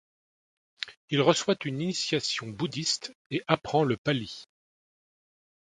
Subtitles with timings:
[1.11, 4.45] Il reçoit une initiation bouddhiste et apprend le pali.